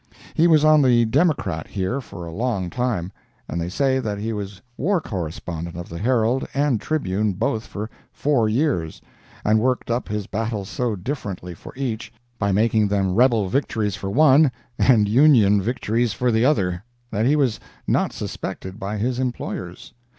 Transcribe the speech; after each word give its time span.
He 0.33 0.47
was 0.47 0.65
on 0.65 0.81
the 0.81 1.05
Democrat 1.05 1.67
here 1.67 2.01
for 2.01 2.25
a 2.25 2.31
long 2.33 2.71
time, 2.71 3.11
and 3.47 3.61
they 3.61 3.69
say 3.69 3.99
that 3.99 4.17
he 4.17 4.33
was 4.33 4.59
war 4.75 4.99
correspondent 4.99 5.77
of 5.77 5.89
the 5.89 5.99
Herald 5.99 6.47
and 6.55 6.81
Tribune 6.81 7.33
both 7.33 7.67
for 7.67 7.87
four 8.11 8.49
years, 8.49 8.99
and 9.45 9.59
worked 9.59 9.91
up 9.91 10.09
his 10.09 10.25
battles 10.25 10.69
so 10.69 10.95
differently 10.95 11.53
for 11.53 11.71
each, 11.75 12.11
by 12.39 12.51
making 12.51 12.87
them 12.87 13.13
rebel 13.13 13.47
victories 13.47 13.95
for 13.95 14.09
one 14.09 14.51
and 14.79 15.07
Union 15.07 15.61
victories 15.61 16.13
for 16.13 16.31
the 16.31 16.43
other, 16.45 16.83
that 17.11 17.27
he 17.27 17.35
was 17.35 17.59
not 17.85 18.11
suspected 18.11 18.79
by 18.79 18.97
his 18.97 19.19
employers. 19.19 19.93